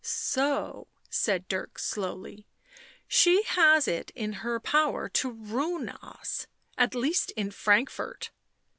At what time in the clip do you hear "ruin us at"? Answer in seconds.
5.31-6.95